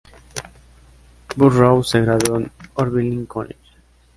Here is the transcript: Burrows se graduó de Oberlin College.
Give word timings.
Burrows 1.37 1.89
se 1.91 2.01
graduó 2.01 2.39
de 2.39 2.49
Oberlin 2.73 3.27
College. 3.27 3.59